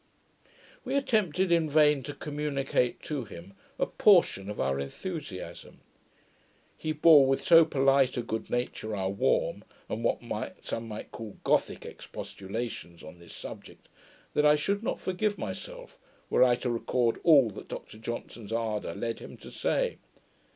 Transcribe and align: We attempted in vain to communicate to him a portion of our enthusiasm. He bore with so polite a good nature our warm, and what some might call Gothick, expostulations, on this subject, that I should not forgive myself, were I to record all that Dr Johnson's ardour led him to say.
We 0.83 0.95
attempted 0.95 1.51
in 1.51 1.69
vain 1.69 2.01
to 2.05 2.15
communicate 2.15 3.03
to 3.03 3.23
him 3.23 3.53
a 3.77 3.85
portion 3.85 4.49
of 4.49 4.59
our 4.59 4.79
enthusiasm. 4.79 5.81
He 6.75 6.91
bore 6.91 7.27
with 7.27 7.43
so 7.43 7.65
polite 7.65 8.17
a 8.17 8.23
good 8.23 8.49
nature 8.49 8.95
our 8.95 9.11
warm, 9.11 9.63
and 9.87 10.03
what 10.03 10.21
some 10.65 10.87
might 10.87 11.11
call 11.11 11.37
Gothick, 11.43 11.85
expostulations, 11.85 13.03
on 13.03 13.19
this 13.19 13.35
subject, 13.35 13.87
that 14.33 14.43
I 14.43 14.55
should 14.55 14.81
not 14.81 14.99
forgive 14.99 15.37
myself, 15.37 15.99
were 16.31 16.43
I 16.43 16.55
to 16.55 16.71
record 16.71 17.19
all 17.23 17.51
that 17.51 17.67
Dr 17.67 17.99
Johnson's 17.99 18.51
ardour 18.51 18.95
led 18.95 19.19
him 19.19 19.37
to 19.37 19.51
say. 19.51 19.99